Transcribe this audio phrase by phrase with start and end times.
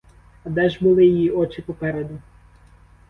[0.43, 2.19] А де ж були її очі попереду?